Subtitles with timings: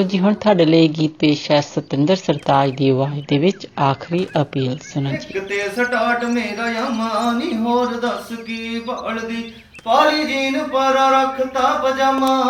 [0.00, 4.78] ਜੀ, ਹੁਣ ਤੁਹਾਡੇ ਲਈ ਗੀਤ ਪੇਸ਼ ਹੈ ਸਤਿੰਦਰ ਸਰਤਾਜ ਦੀ ਆਵਾਜ਼ ਦੇ ਵਿੱਚ ਆਖਰੀ ਅਪੀਲ
[4.78, 9.52] ਸੁਣੋ ਜੀ। ਇੱਕ ਤੇ ਸਟਾਰਟ ਮੇਰਾ ਯਾਮਾ ਨੀ, ਹੋਰ ਦੱਸ ਕੀ ਬਲਦੀ
[9.84, 12.42] ਪਾਲੀ ਜੀਨ ਪਰ ਰੱਖਤਾ ਪਜਾਮਾ।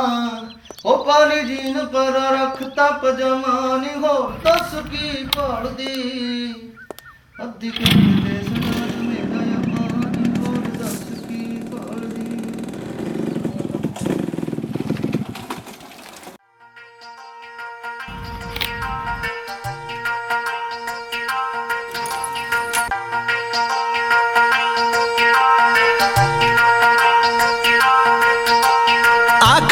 [0.85, 6.55] ਉਹ ਪਾਲੀ ਜੀਨ ਪਰ ਰੱਖਤਾ ਪਜਾਮਾ ਨੀ, ਹੋਰ ਦੱਸ ਕੀ ਬਲਦੀ
[7.43, 8.72] ਅੱਧੀ ਕੁੜੀ ਤੇ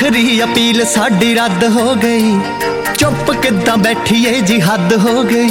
[0.10, 2.31] ਆਖਰੀ ਅਪੀਲ ਸਾਡੀ ਰੱਦ ਹੋ ਗਈ
[2.98, 5.50] ਚੁੱਪ ਕਿੱਦਾਂ ਬੈਠੀਏ ਜੀ ਹੱਦ ਹੋ ਗਈ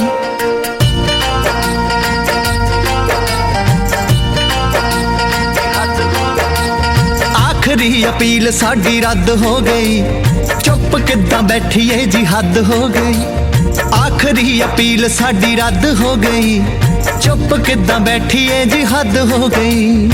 [7.37, 10.01] ਆਖਰੀ ਅਪੀਲ ਸਾਡੀ ਰੱਦ ਹੋ ਗਈ
[10.63, 13.23] ਚੁੱਪ ਕਿੱਦਾਂ ਬੈਠੀਏ ਜੀ ਹੱਦ ਹੋ ਗਈ
[13.95, 16.59] ਆਖਰੀ ਅਪੀਲ ਸਾਡੀ ਰੱਦ ਹੋ ਗਈ
[17.21, 20.09] ਚੁੱਪ ਕਿੱਦਾਂ ਬੈਠੀਏ ਜੀ ਹੱਦ ਹੋ ਗਈ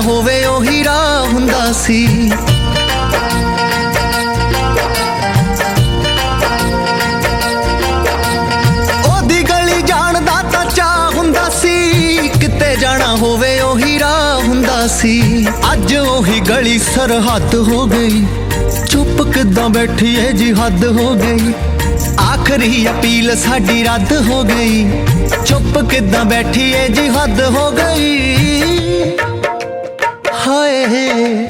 [0.00, 2.30] ਹੋਵੇ ਉਹੀ ਰਾਹ ਹੁੰਦਾ ਸੀ।
[9.06, 15.46] ਉਹਦੀ ਗਲੀ ਜਾਣ ਦਾ ਤਾਂ ਚਾਹ ਹੁੰਦਾ ਸੀ। ਕਿਤੇ ਜਾਣਾ ਹੋਵੇ ਉਹੀ ਰਾਹ ਹੁੰਦਾ ਸੀ।
[15.72, 18.26] ਅੱਜ ਉਹੀ ਗਲੀ ਸਰਹੱਦ ਹੋ ਗਈ।
[18.90, 21.52] ਚੁੱਪ ਕਿੱਦਾਂ ਬੈਠੀ ਏ ਜੀ ਹੱਦ ਹੋ ਗਈ।
[22.20, 25.02] ਆਖਰੀ ਅਪੀਲ ਸਾਡੀ ਰੱਦ ਹੋ ਗਈ।
[25.46, 28.79] ਚੁੱਪ ਕਿੱਦਾਂ ਬੈਠੀ ਏ ਜੀ ਹੱਦ ਹੋ ਗਈ।
[30.86, 31.49] हैं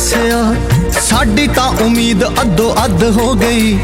[0.00, 3.78] ਤਕਰਾਰ ਦਿਸਿਆ, ਸਾਡੀ ਤਾਂ ਉਮੀਦ ਅੱਧੋ ਅੱਧ ਹੋ ਗਈ।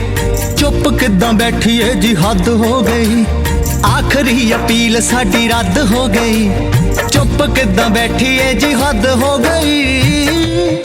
[0.58, 3.24] ਚੁੱਪ ਕਿੱਦਾਂ ਬੈਠੀਏ ਜੀ, ਹੱਦ ਹੋ ਗਈ।
[3.84, 6.50] ਆਖਰੀ ਅਪੀਲ ਸਾਡੀ ਰੱਦ ਹੋ ਗਈ।
[7.10, 10.75] ਚੁੱਪ ਕਿੱਦਾਂ ਬੈਠੀਏ ਜੀ, ਹੱਦ ਹੋ ਗਈ।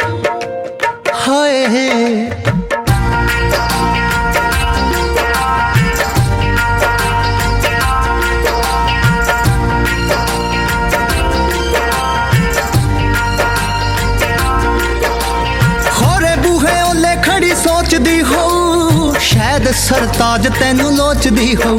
[20.01, 21.75] ਸਰਤਾਜ ਤੈਨੂੰ ਲੋਚਦੀ ਹੋ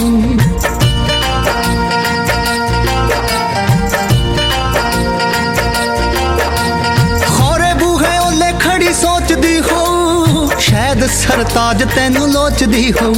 [7.29, 13.13] ਖੋਰੇ ਬੂਹੇ ਓਲੇ ਖੜੀ ਸੋਚਦੀ ਹੋ ਸ਼ਾਇਦ ਸਰਤਾਜ ਤੈਨੂੰ ਲੋਚਦੀ ਹੋ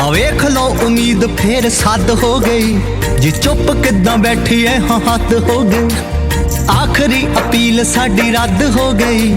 [0.00, 2.80] ਆ ਵੇਖ ਲੋ ਉਮੀਦ ਫੇਰ ਸੱਦ ਹੋ ਗਈ।
[3.20, 5.88] ਜੀ ਚੁੱਪ ਕਿੱਦਾਂ ਬੈਠੀ ਐ, ਹਾਂ ਹੱਦ ਹੋ ਗਈ।
[6.78, 9.34] ਆਖਰੀ ਅਪੀਲ ਸਾਡੀ ਰੱਦ ਹੋ ਗਈ।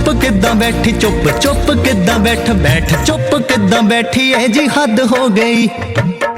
[0.00, 5.28] ਚੁੱਪ ਕਿੱਦਾਂ ਬੈਠੀ, ਚੁੱਪ ਚੁੱਪ ਕਿੱਦਾਂ ਬੈਠ ਬੈਠ, ਚੁੱਪ ਕਿੱਦਾਂ ਬੈਠੀ ਐ ਜੀ ਹੱਦ ਹੋ
[5.28, 5.68] ਗਈ।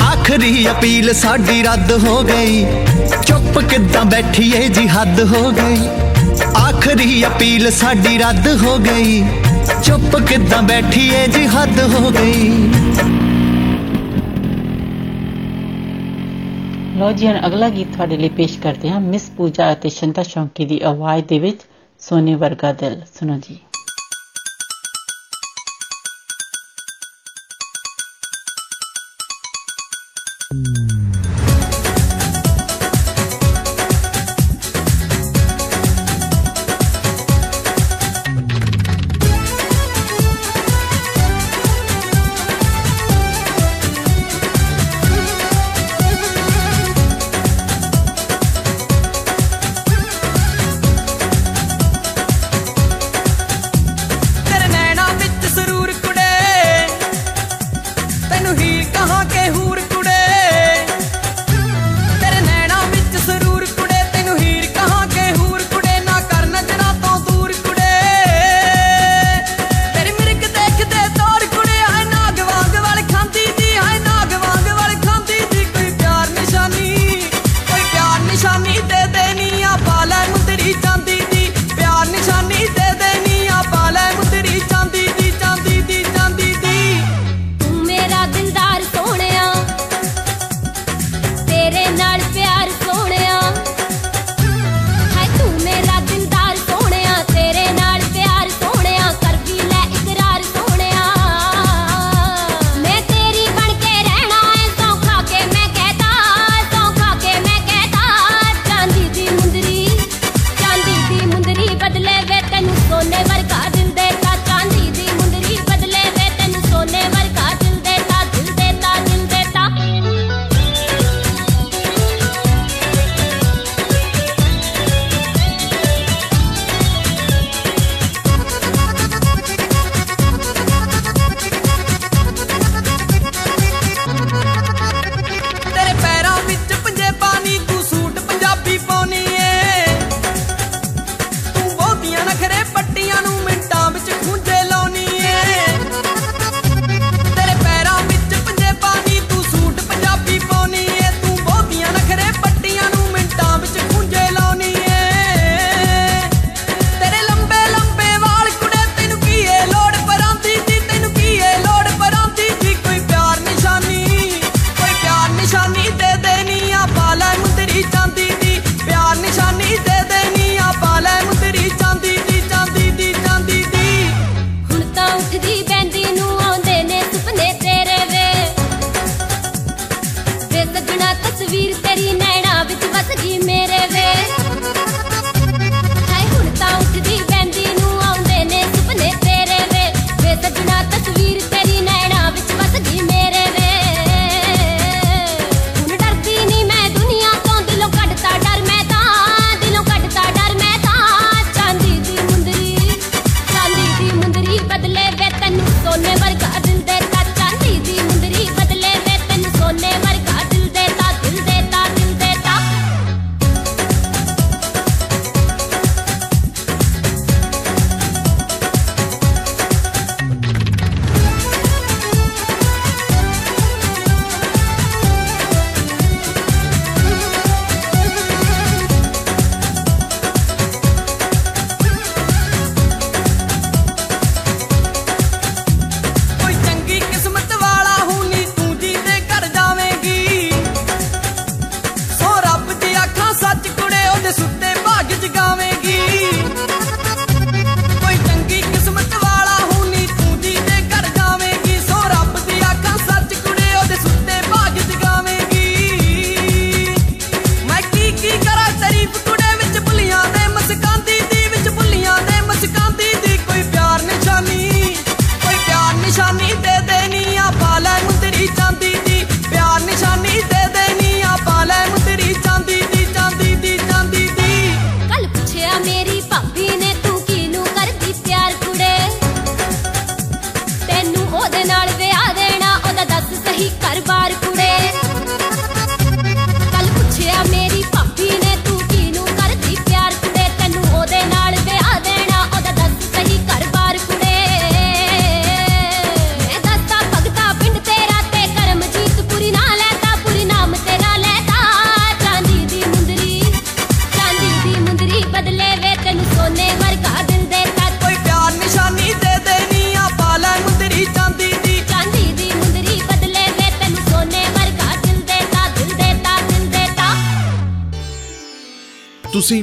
[0.03, 2.65] ਆਖਰੀ ਅਪੀਲ ਸਾਡੀ ਰੱਦ ਹੋ ਗਈ।
[3.27, 5.89] ਚੁੱਪ ਕਿੱਦਾਂ ਬੈਠੀ ਏ ਜੀ ਹੱਦ ਹੋ ਗਈ।
[6.57, 9.23] ਆਖਰੀ ਅਪੀਲ ਸਾਡੀ ਰੱਦ ਹੋ ਗਈ।
[9.85, 12.49] ਚੁੱਪ ਕਿੱਦਾਂ ਬੈਠੀ ਏ ਜੀ ਹੱਦ ਹੋ ਗਈ।
[16.97, 20.65] ਲੋ ਜੀ, ਹੁਣ ਅਗਲਾ ਗੀਤ ਤੁਹਾਡੇ ਲਈ ਪੇਸ਼ ਕਰਦੇ ਹਾਂ। ਮਿਸ ਪੂਜਾ ਅਤੇ ਸ਼ੰਤਾ ਸ਼ੌਂਕੀ
[20.65, 21.61] ਦੀ ਆਵਾਜ਼ ਦੇ ਵਿੱਚ
[22.03, 23.61] सोने वर्गा दिल सुनो जी
[30.55, 30.92] Mm-hmm.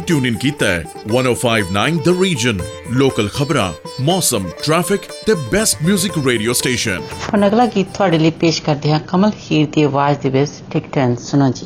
[0.09, 2.59] ਟਿਊਨ ਇਨ ਕੀਤਾ ਹੈ। 1059 ਦ ਰੀਜਨ
[2.91, 8.61] ਲੋਕਲ ਖਬਰਾਂ ਮੌਸਮ ਟ੍ਰੈਫਿਕ ਤੇ ਬੈਸਟ 뮤직 ਰੇਡੀਓ ਸਟੇਸ਼ਨ ਹੁਣ ਅਗਲਾ ਗੀਤ ਤੁਹਾਡੇ ਲਈ ਪੇਸ਼
[8.61, 11.65] ਕਰਦੇ ਹਾਂ। ਕਮਲ ਹੀਰ ਦੀ ਆਵਾਜ਼ ਦੇ ਵਿੱਚ ਟਿਕ ਸੁਣੋ ਜੀ।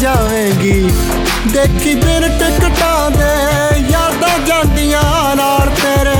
[0.00, 0.80] ਜਾਵੇਂਗੀ
[1.52, 5.02] ਦੇਖੀ ਬਿਨ ਟਿਕਟਾਂ ਦੇ ਯਾਦਾਂ ਜਾਂਦੀਆਂ
[5.36, 6.14] ਨਾਲ ਤੇਰੇ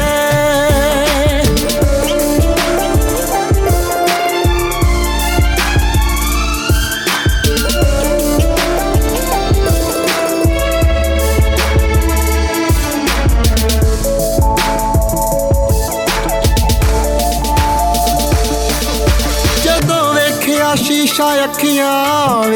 [19.65, 21.93] ਜਦੋਂ ਵੇਖਿਆ ਸ਼ੀਸ਼ਾ ਅੱਖੀਆਂ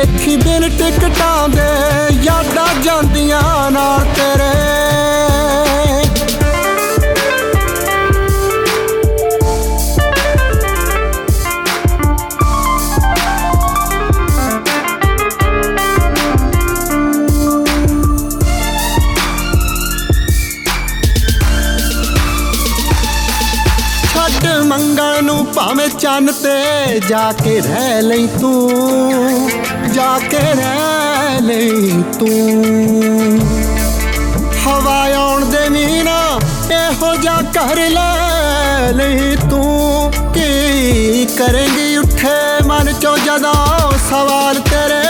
[0.00, 4.48] ਜਾਵੇਂਗੀ ਦੇਖੀ ਬਿਨ ਟਿਕਟਾਂ ਦੇ, ਯਾਦਾਂ ਜਾਂਦੀਆਂ ਨਾਲ ਤੇਰੇ।
[24.14, 29.29] ਛੱਡ ਮੰਗਣ ਨੂੰ ਭਾਵੇਂ ਚੰਨ ਤੇ ਜਾ ਕੇ ਰਹਿ ਲਈ ਤੂੰ।
[30.00, 33.40] ਜਾ ਕੇ ਰਹਿ ਲਈ ਤੂੰ।
[34.66, 36.40] ਹਵਾ ਆਉਣ ਦੇ ਮੀਨਾ
[36.72, 45.04] ਇਹੋ ਜਾ ਕਰ ਲੈ ਲਈ ਤੂੰ। ਕੀ ਕਰੇਂਗੀ ਉੱਠੇ ਮਨ ਚੋਂ ਜਦੋਂ ਸਵਾਲ ਤੇਰੇ।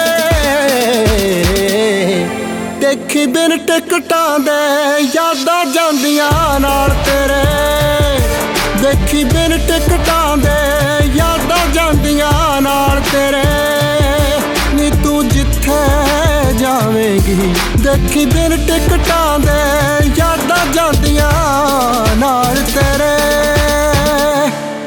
[2.81, 4.61] ਦੇਖੀ ਬਿਨ ਟਿਕਟਾਂ ਦੇ
[5.15, 7.45] ਯਾਦਾਂ ਜਾਂਦੀਆਂ ਨਾਲ ਤੇਰੇ।
[8.83, 10.50] ਦੇਖੀ ਬਿਨ ਟਿਕਟਾਂ ਦੇ
[17.35, 21.31] ਦੇਖੀ ਬਿਨ ਟਿਕਟਾਂ ਦੇ ਯਾਦਾਂ ਜਾਂਦੀਆਂ
[22.17, 23.11] ਨਾਲ ਤੇਰੇ।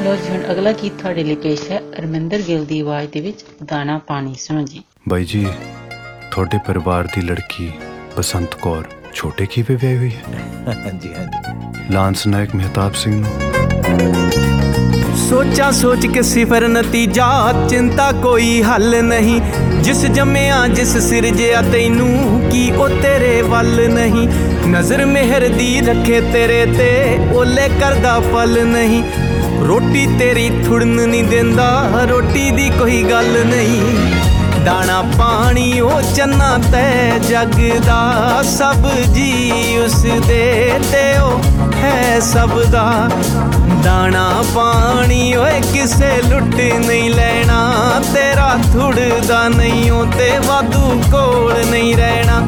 [0.04, 3.46] ਲੋ ਜੀ ਹੁਣ ਅਗਲਾ ਗੀਤ ਤੁਹਾਡੇ ਲਈ ਪੇਸ਼ ਹੈ ਅਰਮਿੰਦਰ ਗਿੱਲ ਦੀ ਆਵਾਜ਼ ਦੇ ਵਿੱਚ
[3.66, 5.48] ਦਾਣਾ ਪਾਣੀ ਸੁਣੋ ਜੀ। ਬਾਈ ਜੀ
[6.32, 7.72] ਤੁਹਾਡੇ ਪਰਿਵਾਰ ਦੀ ਲੜਕੀ
[8.18, 10.24] ਬਸੰਤ ਕੌਰ ਛੋਟੇ ਖੀਵੇ ਵਿਆਹੀ ਹੋਈ ਹੈ।
[10.86, 14.43] ਹਾਂਜੀ ਹਾਂਜੀ। ਲਾਂਸ ਨਾਇਕ ਮਹਿਤਾਬ ਸਿੰਘ ਨੂੰ।
[15.30, 19.42] ਸੋਚਾਂ ਸੋਚ ਕੇ ਸਿਫਰ ਨਤੀਜਾ, ਚਿੰਤਾ ਕੋਈ ਹੱਲ ਨਹੀਂ।
[19.82, 24.28] ਜਿਸ ਜੰਮਿਆ, ਜਿਸ ਸਿਰਜਿਆ, ਤੈਨੂੰ ਕੀ ਉਹ ਤੇਰੇ ਵੱਲ ਨਹੀਂ।
[24.68, 29.04] ਨਜ਼ਰ ਮਿਹਰ ਦੀ ਰੱਖੇ ਤੇਰੇ ਤੇ, ਓਲੇ ਕਰਦਾ ਫਲ ਨਹੀਂ।
[29.64, 33.82] ਰੋਟੀ ਤੇਰੀ ਥੁੜਨ ਨਹੀਂ ਦਿੰਦਾ, ਰੋਟੀ ਦੀ ਕੋਈ ਗੱਲ ਨਹੀਂ।
[34.66, 39.54] ਦਾਣਾ ਪਾਣੀ ਉਹ ਚੰਨਾ ਤੈ ਜਗ ਦਾ ਸਭ ਜੀ
[39.86, 41.42] ਉਸ ਦੇ ਤੇ ਉਹ
[41.84, 43.10] ਹੈ ਸਭ ਦਾ।
[43.84, 46.56] ਦਾਣਾ ਪਾਣੀ ਓਏ ਕਿਸੇ ਲੁੱਟ
[46.88, 52.48] ਨਹੀਂ ਲੈਣਾ। ਤੇਰਾ ਥੁੜਦਾ ਨਹੀਂ ਓ ਤੇ ਵਾਧੂ ਕੋਲ ਨਹੀਂ ਰਹਿਣਾ।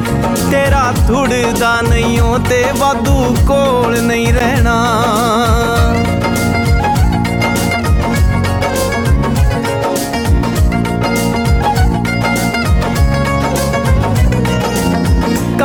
[0.50, 4.76] ਤੇਰਾ ਥੁੜਦਾ ਨਹੀਂ ਓ ਤੇ ਵਾਧੂ ਕੋਲ ਨਹੀਂ ਰਹਿਣਾ।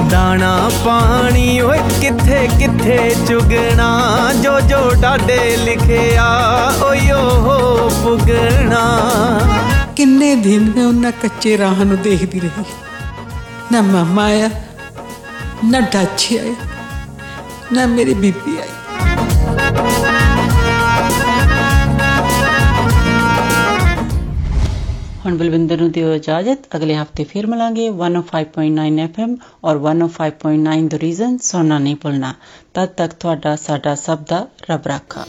[0.00, 3.88] ਦਾਣਾ ਪਾਣੀ ਓਏ ਕਿੱਥੇ ਕਿੱਥੇ ਚੁਗਣਾ?
[4.42, 6.26] ਜੋ ਜੋ ਡਾਡੇ ਲਿਖਿਆ,
[6.82, 8.82] ਓਏ ਓ ਪੁਗਣਾ।
[9.96, 12.64] ਕਿੰਨੇ ਦਿਨ ਮੈਂ ਉਹਨਾਂ ਕੱਚੇ ਰਾਹ ਨੂੰ ਦੇਖਦੀ ਰਹੀ।
[13.72, 14.50] ਨਾ ਮਾਮਾ ਆਇਆ,
[15.64, 16.54] ਨਾ ਡਾਚੀ ਆਇਆ
[17.72, 18.68] ਨਾ ਮੇਰੀ ਬੀਬੀ ਆਈ।
[25.25, 29.31] ਹੁਣ ਬਲਵਿੰਦਰ ਨੂੰ ਦਿਓ ਇਜਾਜ਼ਤ ਅਗਲੇ ਹਫਤੇ ਫਿਰ ਮਿਲਾਂਗੇ 105.9 FM
[29.69, 32.33] ਔਰ 105.9 ਦ ਰੀਜ਼ਨ ਸੁਣਨਾ ਨਹੀਂ ਭੁੱਲਣਾ
[32.75, 35.25] ਤਦ ਤੱਕ ਤੁਹਾਡਾ ਸਾਡਾ ਸਭ ਦਾ ਰੱਬ ਰਾਖਾ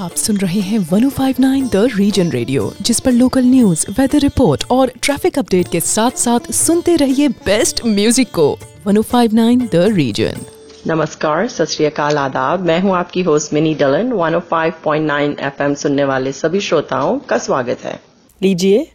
[0.00, 4.92] आप सुन रहे हैं 1059 द रीजन रेडियो जिस पर लोकल न्यूज वेदर रिपोर्ट और
[5.00, 8.46] ट्रैफिक अपडेट के साथ साथ सुनते रहिए बेस्ट म्यूजिक को
[8.92, 10.46] 1059 द रीजन
[10.86, 16.32] नमस्कार सत श्री अकाल आदाब मैं हूं आपकी होस्ट मिनी डलन 105.9 एफएम सुनने वाले
[16.36, 17.98] सभी श्रोताओं का स्वागत है
[18.40, 18.80] लीजिए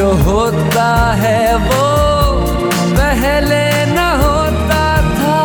[0.00, 1.88] जो होता है वो
[2.96, 4.86] पहले न होता
[5.18, 5.40] था।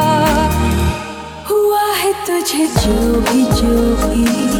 [1.49, 3.75] हुआ है तुझे जो भी जो
[4.07, 4.54] भी।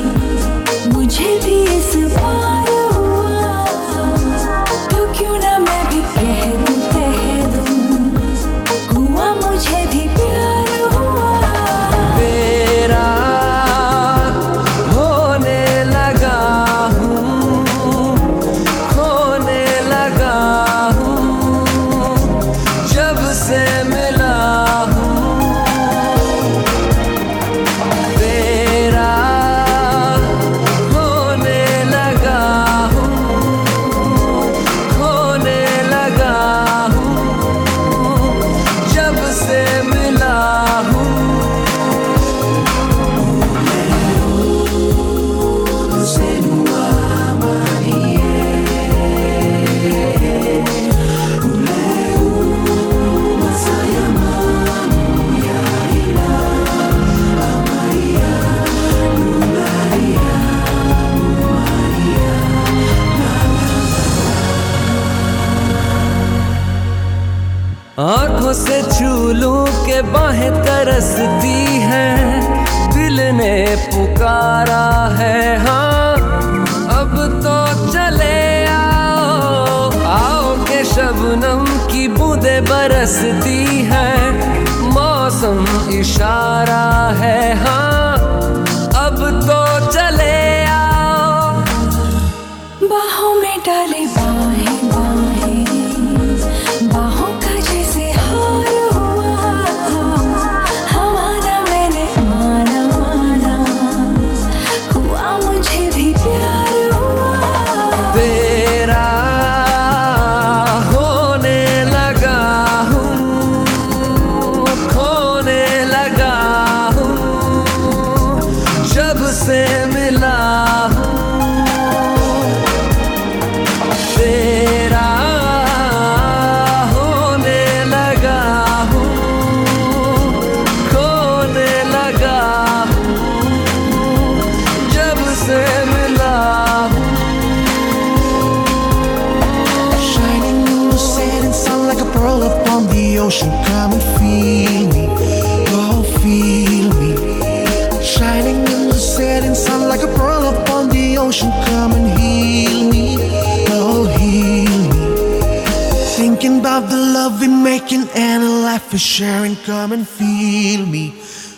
[158.96, 161.14] We're sharing, come and feel me.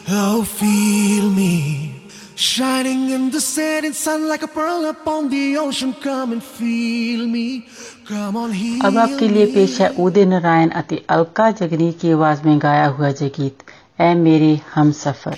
[0.10, 1.94] Oh, feel me.
[2.36, 7.68] Shining in the setting sun like a pearl upon the ocean, come and feel me.
[8.08, 12.44] Come on, heal अब आपके लिए पेश है उदय नारायण अति अलका जगनी की आवाज़
[12.48, 13.64] में गाया हुआ ये गीत
[14.02, 15.38] ऐ मेरे हम सफ़र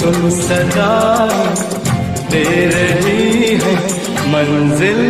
[0.00, 0.92] सुन सदा
[2.30, 3.74] दे रही है।
[4.32, 5.00] मंजिल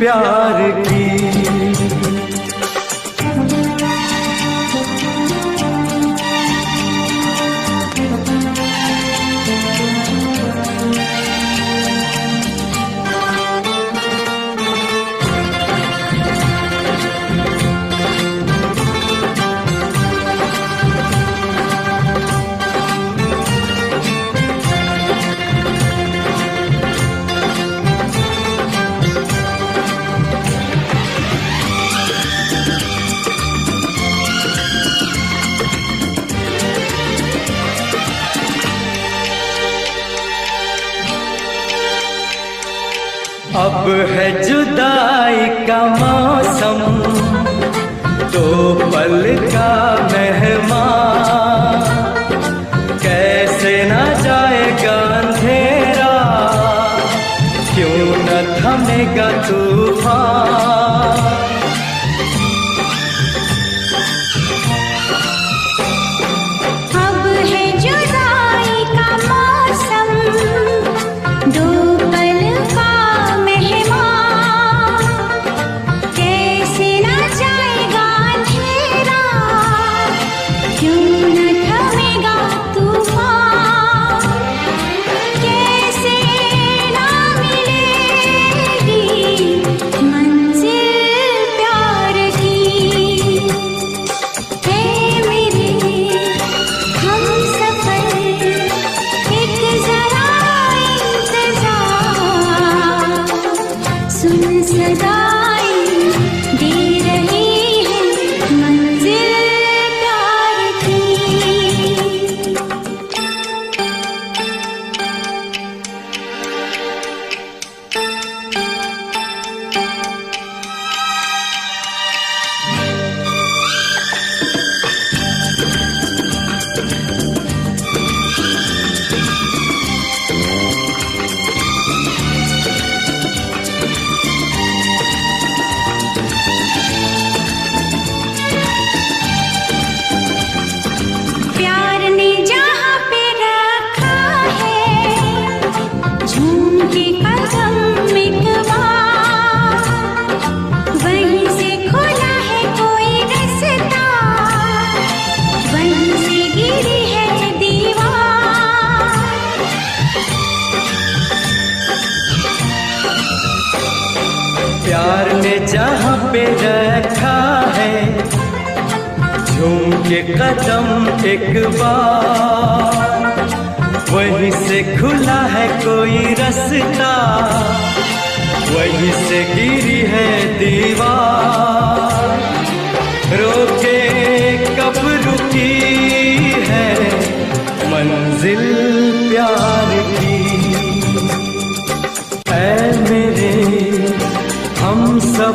[0.00, 0.97] प्यार की
[43.88, 46.80] है जुदाई का मौसम
[48.34, 48.48] दो
[48.82, 49.22] पल
[49.54, 49.87] का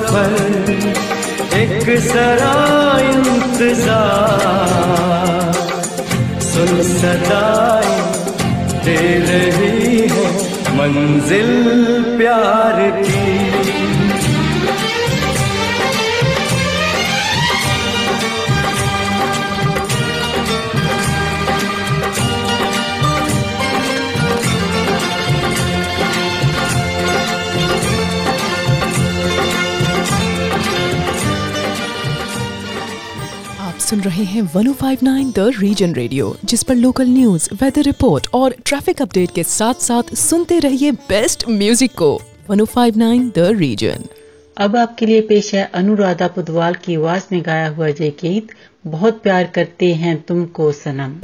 [0.03, 2.55] सफ़र एक जरा
[3.09, 3.99] इंतज़ार।
[6.43, 7.93] सुन सदाई
[8.85, 10.25] दे रही है
[10.77, 11.51] मंजिल
[12.17, 13.22] प्यार की।
[33.93, 39.01] सुन रहे हैं 1059 द रीजन रेडियो जिस पर लोकल न्यूज़ वेदर रिपोर्ट और ट्रैफ़िक
[39.01, 42.09] अपडेट के साथ साथ सुनते रहिए बेस्ट म्यूज़िक को।
[42.51, 44.05] 1059 द रीजन
[44.57, 48.47] अब आपके लिए पेश है अनुराधा पुदवाल की आवाज़ में गाया हुआ जय गीत,
[48.87, 51.15] बहुत प्यार करते हैं तुमको सनम।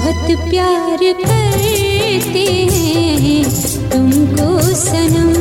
[0.00, 3.42] बहुत प्यार करते हैं
[3.90, 4.46] तुमको
[4.82, 5.32] सनम।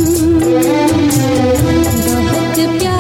[2.18, 2.99] बहुत प्यार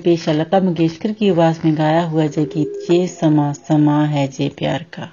[0.00, 4.48] पेश लता मंगेशकर की आवाज़ में गाया हुआ जय गीत ये समा समा है जय
[4.48, 5.09] प्यार का।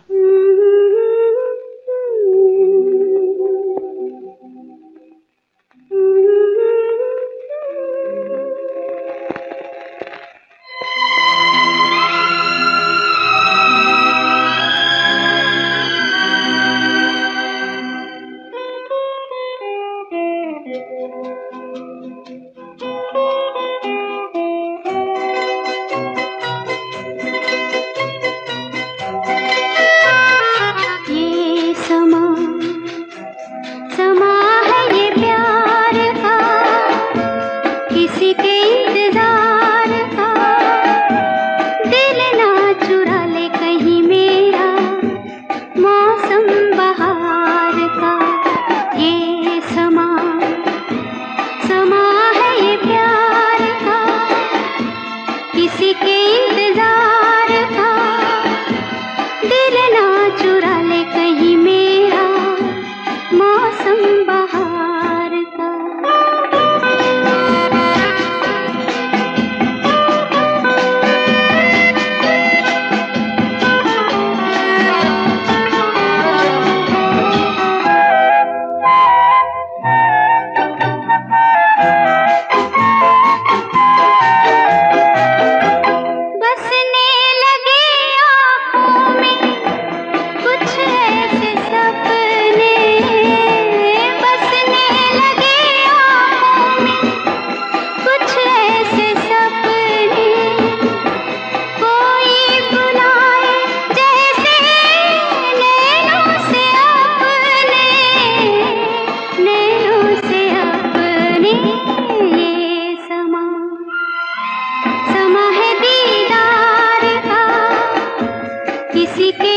[119.18, 119.57] así que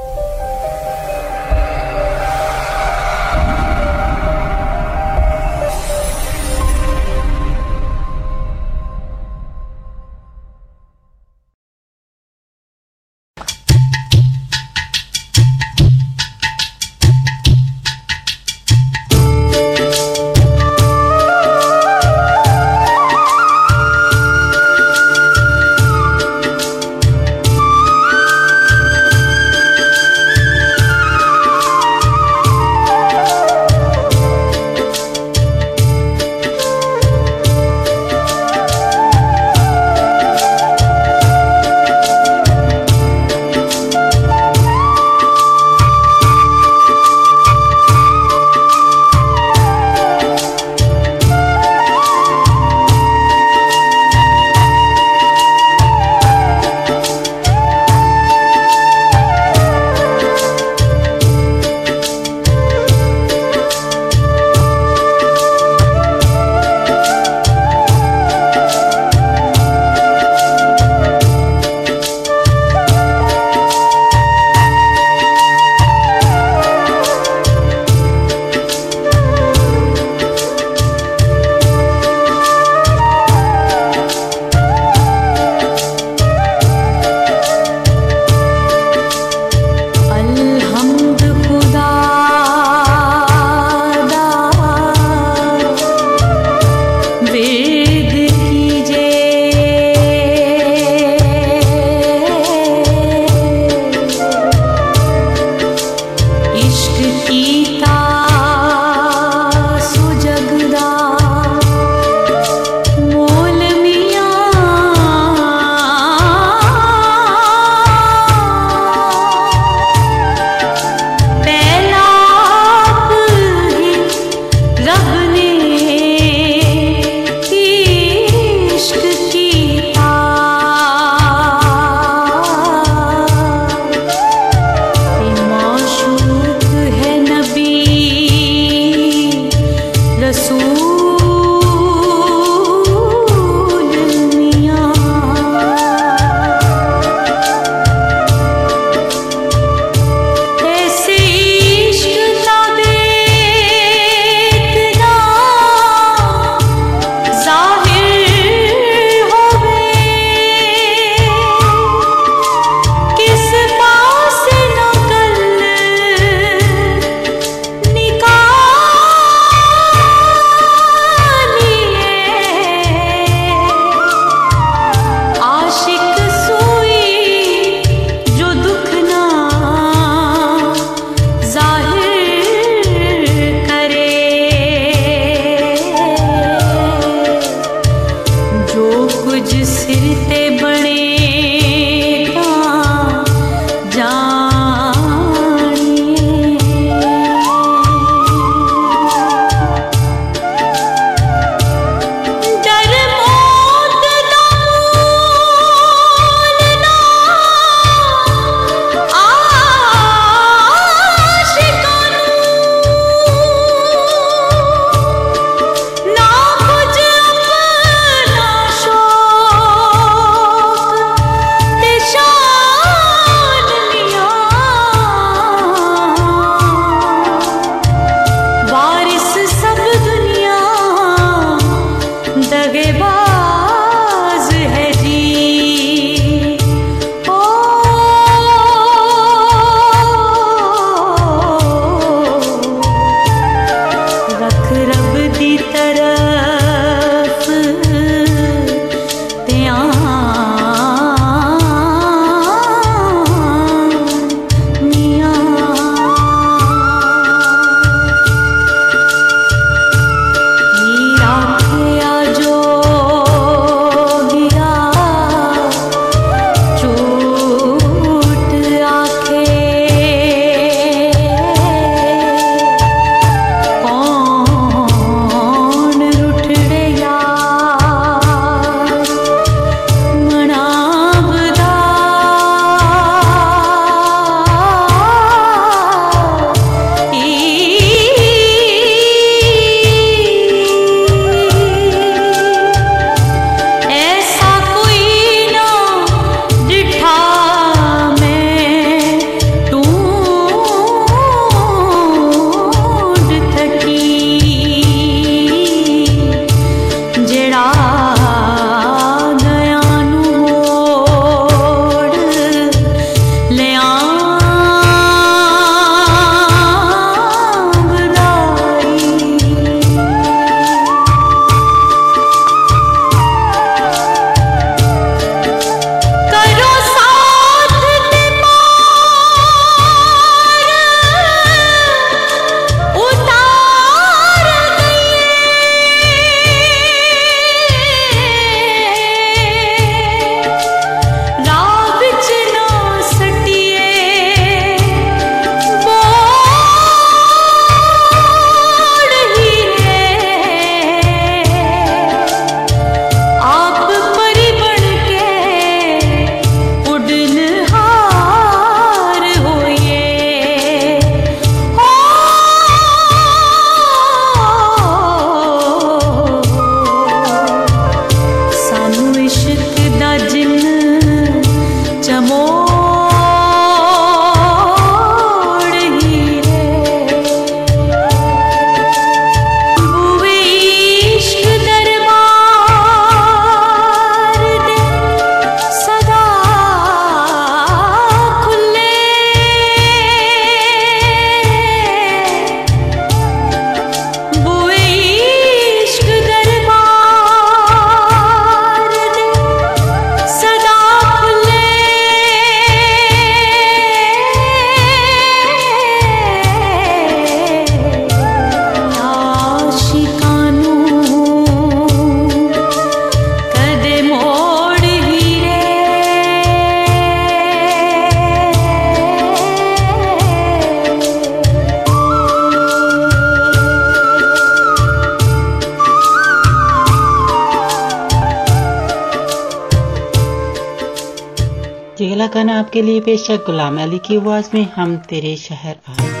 [432.81, 436.20] आपके लिए बेशक गुलाम अली की आवाज़ में हम तेरे शहर आए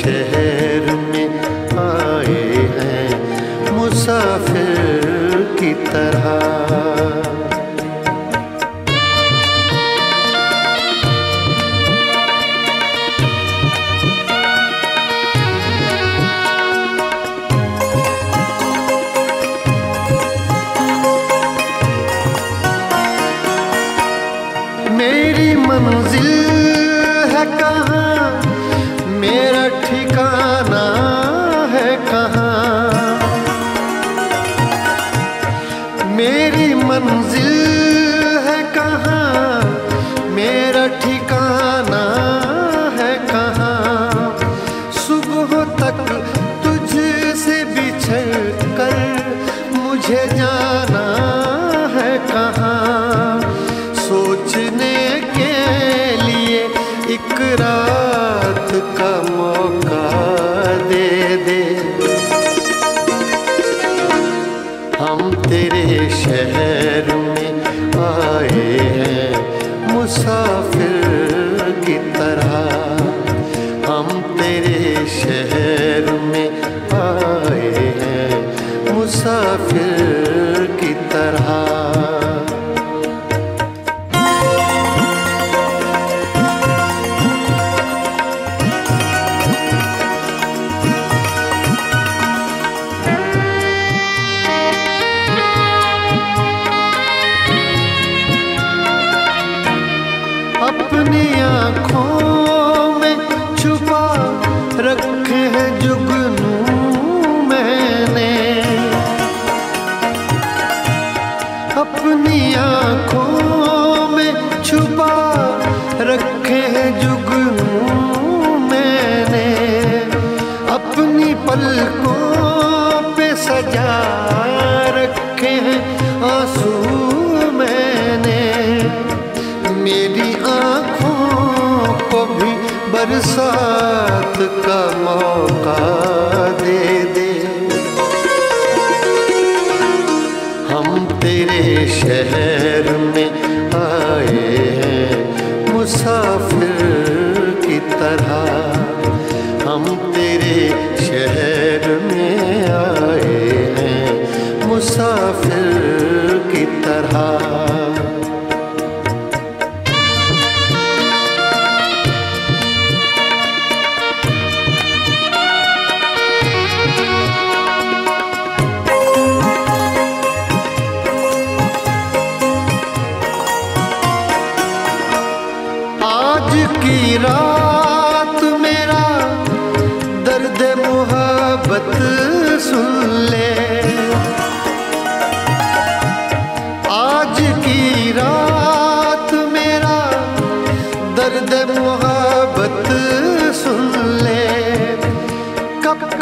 [0.00, 1.28] शहर में
[1.78, 2.44] आए
[2.76, 5.04] हैं मुसाफिर
[5.60, 7.19] की तरह।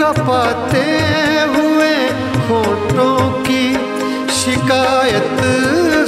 [0.09, 0.83] कपाते
[1.55, 1.95] हुए
[2.49, 3.65] होठों की
[4.35, 5.41] शिकायत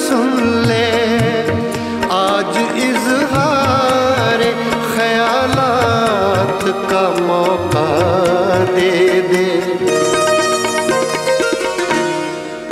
[0.00, 0.30] सुन
[0.66, 0.86] ले।
[2.10, 4.44] आज इजहार
[4.86, 7.86] ख्यालात का मौका
[8.72, 8.96] दे
[9.28, 9.46] दे।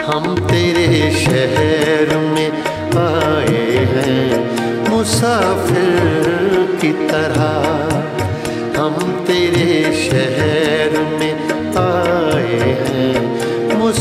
[0.06, 2.50] हम तेरे शहर में
[3.04, 4.28] आए हैं,
[4.90, 7.67] मुसाफिर की तरह।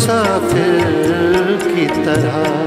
[0.08, 2.67] मुसाफिर की तरह।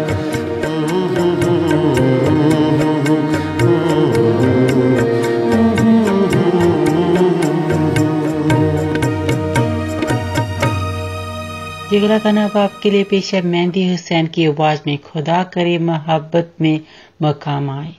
[12.01, 16.53] जिगरा गाना अब आपके लिए पेश है। मेहंदी हुसैन की आवाज़ में, खुदा करे मोहब्बत
[16.61, 16.81] में
[17.21, 17.93] मकाम आए।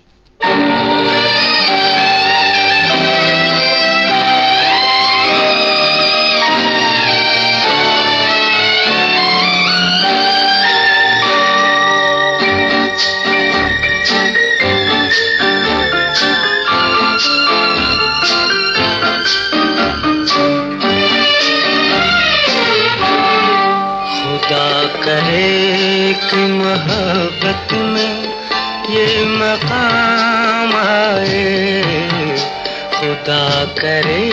[33.82, 34.30] करे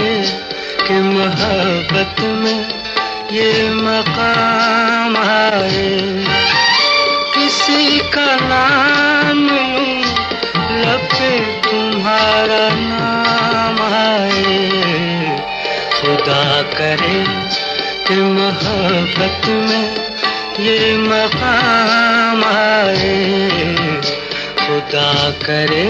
[0.87, 2.69] कि मोहब्बत में
[3.31, 5.99] ये मकाम आए।
[7.35, 10.03] किसी का नाम लूँ
[10.77, 14.69] लब पे तुम्हारा नाम आए।
[16.01, 17.23] खुदा करे
[18.07, 19.95] कि मोहब्बत में
[20.59, 23.39] ये मकाम आए।
[24.59, 25.89] खुदा करे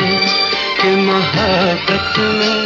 [0.81, 2.61] कि मोहब्बत में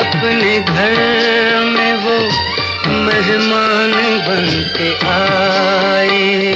[0.00, 0.94] अपने घर
[1.72, 2.18] में वो
[3.06, 3.92] मेहमान
[4.26, 4.46] बन
[4.76, 6.54] के आए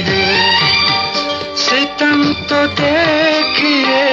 [1.65, 4.03] सितम तो देखिए,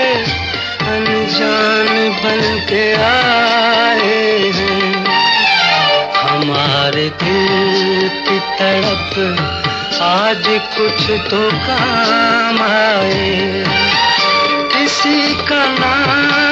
[0.94, 1.88] अनजान
[2.22, 4.20] बन के आए
[6.22, 10.44] हमारे दिल की तड़प आज
[10.76, 13.64] कुछ तो काम आए
[14.74, 16.51] किसी का नाम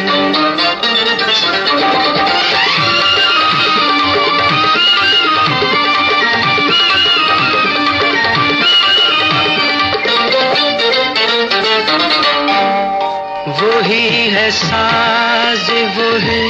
[14.61, 16.47] साज वही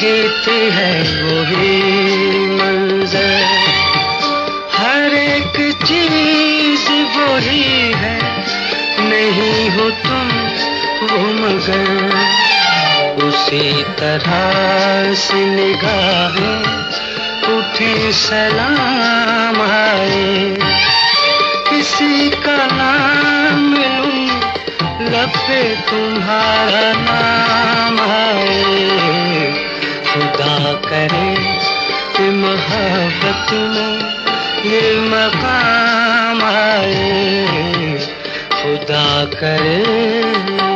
[0.00, 1.72] गीत है, वही
[2.54, 3.44] मंजर।
[4.74, 5.56] हर एक
[5.86, 8.18] चीज़ वही है,
[9.00, 10.28] नहीं हो तुम
[11.08, 12.36] वो मगर।
[13.24, 16.62] उसी तरह से निगाहें
[17.56, 20.56] उठी, सलाम आए।
[21.70, 23.65] किसी का नाम
[25.16, 29.46] लब पे तुम्हारा नाम आए
[30.08, 30.56] खुदा
[30.86, 31.30] करे
[32.16, 37.96] कि मोहब्बत में ये मकाम आए
[38.56, 39.08] खुदा
[39.40, 40.75] करे